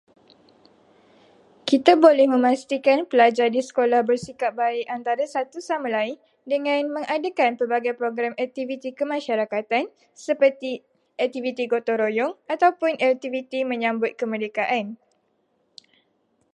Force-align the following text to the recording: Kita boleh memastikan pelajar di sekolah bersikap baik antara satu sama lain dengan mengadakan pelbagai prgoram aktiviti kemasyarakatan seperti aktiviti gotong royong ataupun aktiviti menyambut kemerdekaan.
Kita 1.69 1.93
boleh 2.05 2.25
memastikan 2.33 2.99
pelajar 3.11 3.47
di 3.55 3.61
sekolah 3.67 4.01
bersikap 4.09 4.51
baik 4.61 4.85
antara 4.97 5.21
satu 5.35 5.59
sama 5.69 5.87
lain 5.95 6.15
dengan 6.51 6.79
mengadakan 6.95 7.51
pelbagai 7.59 7.93
prgoram 7.99 8.33
aktiviti 8.45 8.89
kemasyarakatan 8.99 9.85
seperti 10.25 10.71
aktiviti 11.25 11.63
gotong 11.71 11.99
royong 12.03 12.33
ataupun 12.53 12.91
aktiviti 13.09 13.59
menyambut 13.71 14.11
kemerdekaan. 14.21 14.85